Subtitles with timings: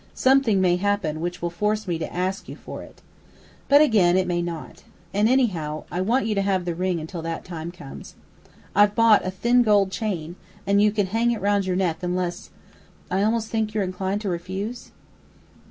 [0.15, 3.03] Something may happen which will force me to ask you for it.
[3.69, 4.81] But again, it may not.
[5.13, 8.15] And, anyhow, I want you to have the ring until that time comes.
[8.75, 12.49] I've bought a thin gold chain, and you can hang it round your neck, unless
[13.11, 14.89] I almost think you're inclined to refuse?"